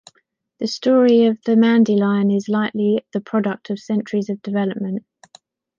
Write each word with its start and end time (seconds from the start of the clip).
The 0.57 0.65
story 0.67 1.25
of 1.25 1.39
the 1.43 1.51
Mandylion 1.51 2.35
is 2.35 2.49
likely 2.49 3.05
the 3.13 3.21
product 3.21 3.69
of 3.69 3.77
centuries 3.77 4.31
of 4.31 4.41
development. 4.41 5.05